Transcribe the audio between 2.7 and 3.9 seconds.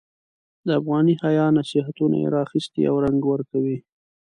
او رنګ ورکوي.